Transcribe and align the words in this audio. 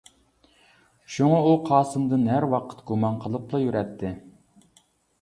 شۇڭا 1.15 1.37
ئۇ 1.43 1.53
قاسىمدىن 1.69 2.25
ھەر 2.33 2.49
ۋاقىت 2.57 2.83
گۇمان 2.91 3.23
قىلىپلا 3.27 3.65
يۈرەتتى. 3.67 4.15